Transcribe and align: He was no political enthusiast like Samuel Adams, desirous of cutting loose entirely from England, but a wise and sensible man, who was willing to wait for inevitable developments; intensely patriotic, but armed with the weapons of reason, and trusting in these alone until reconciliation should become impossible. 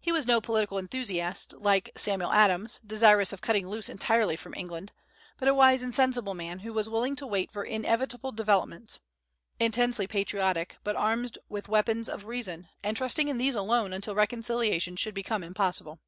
He 0.00 0.10
was 0.10 0.24
no 0.24 0.40
political 0.40 0.78
enthusiast 0.78 1.52
like 1.52 1.92
Samuel 1.94 2.32
Adams, 2.32 2.78
desirous 2.82 3.30
of 3.30 3.42
cutting 3.42 3.68
loose 3.68 3.90
entirely 3.90 4.34
from 4.34 4.54
England, 4.54 4.90
but 5.36 5.48
a 5.48 5.52
wise 5.54 5.82
and 5.82 5.94
sensible 5.94 6.32
man, 6.32 6.60
who 6.60 6.72
was 6.72 6.88
willing 6.88 7.14
to 7.16 7.26
wait 7.26 7.52
for 7.52 7.62
inevitable 7.62 8.32
developments; 8.32 9.00
intensely 9.58 10.06
patriotic, 10.06 10.78
but 10.82 10.96
armed 10.96 11.36
with 11.50 11.66
the 11.66 11.72
weapons 11.72 12.08
of 12.08 12.24
reason, 12.24 12.68
and 12.82 12.96
trusting 12.96 13.28
in 13.28 13.36
these 13.36 13.54
alone 13.54 13.92
until 13.92 14.14
reconciliation 14.14 14.96
should 14.96 15.12
become 15.14 15.44
impossible. 15.44 15.98